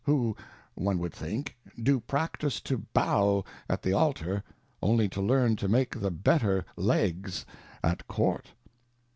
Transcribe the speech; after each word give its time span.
who, 0.05 0.35
one 0.73 0.97
would 0.97 1.13
think, 1.13 1.55
do 1.83 1.99
practice 1.99 2.59
to 2.59 2.75
bow 2.91 3.45
at 3.69 3.83
the 3.83 3.93
Altar, 3.93 4.43
only 4.81 5.07
to 5.07 5.21
learn 5.21 5.55
to 5.55 5.67
make, 5.67 5.91
tbe 5.91 6.23
better 6.23 6.65
Legs 6.75 7.45
at 7.83 8.07
Court. 8.07 8.47